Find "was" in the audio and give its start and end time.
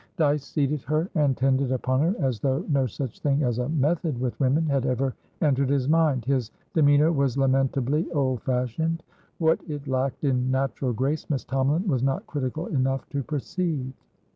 7.11-7.37, 11.87-12.01